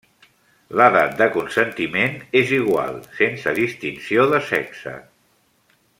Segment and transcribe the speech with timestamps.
[0.79, 4.99] L'edat de consentiment és igual, sense distinció de sexe.